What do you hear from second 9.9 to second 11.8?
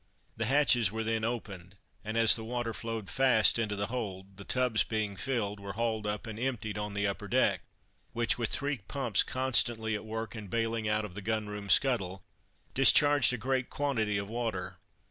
at work, and bailing out of the gun room